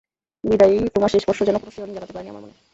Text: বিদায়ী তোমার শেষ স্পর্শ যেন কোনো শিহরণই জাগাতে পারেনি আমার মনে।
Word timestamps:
বিদায়ী 0.43 0.77
তোমার 0.95 1.11
শেষ 1.11 1.21
স্পর্শ 1.23 1.39
যেন 1.43 1.57
কোনো 1.57 1.71
শিহরণই 1.71 1.95
জাগাতে 1.95 2.13
পারেনি 2.13 2.31
আমার 2.31 2.43
মনে। 2.43 2.55